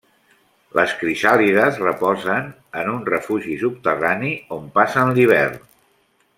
Les 0.77 0.93
crisàlides 1.01 1.77
reposen 1.83 2.49
en 2.83 2.91
un 2.95 3.05
refugi 3.17 3.61
subterrani, 3.67 4.35
on 4.59 4.67
passen 4.81 5.17
l'hivern. 5.19 5.65